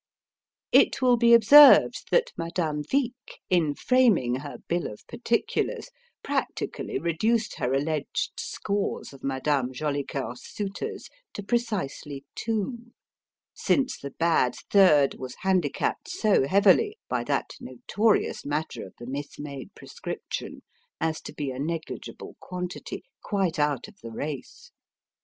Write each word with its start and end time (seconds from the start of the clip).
It 0.71 0.99
will 1.03 1.15
be 1.15 1.31
observed 1.31 2.05
that 2.09 2.31
Madame 2.35 2.81
Vic, 2.83 3.11
in 3.51 3.75
framing 3.75 4.37
her 4.37 4.57
bill 4.67 4.87
of 4.87 5.05
particulars, 5.05 5.89
practically 6.23 6.97
reduced 6.97 7.59
her 7.59 7.71
alleged 7.71 8.31
scores 8.39 9.13
of 9.13 9.23
Madame 9.23 9.71
Jolicoeur's 9.71 10.41
suitors 10.43 11.07
to 11.33 11.43
precisely 11.43 12.25
two 12.33 12.93
since 13.53 13.99
the 13.99 14.09
bad 14.09 14.55
third 14.71 15.17
was 15.19 15.35
handicapped 15.41 16.09
so 16.09 16.47
heavily 16.47 16.97
by 17.07 17.23
that 17.25 17.51
notorious 17.59 18.43
matter 18.43 18.83
of 18.87 18.95
the 18.97 19.05
mismade 19.05 19.71
prescription 19.75 20.63
as 20.99 21.21
to 21.21 21.31
be 21.31 21.51
a 21.51 21.59
negligible 21.59 22.35
quantity, 22.39 23.03
quite 23.21 23.59
out 23.59 23.87
of 23.87 23.99
the 24.01 24.09
race. 24.11 24.71